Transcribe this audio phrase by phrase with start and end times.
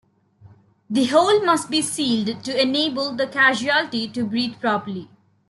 [0.89, 5.09] The hole must be sealed to enable the casualty to breathe properly.